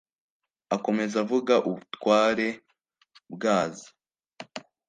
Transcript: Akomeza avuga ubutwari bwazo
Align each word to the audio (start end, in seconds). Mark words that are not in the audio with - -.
Akomeza 0.75 1.15
avuga 1.23 1.53
ubutwari 1.67 2.49
bwazo 3.33 3.89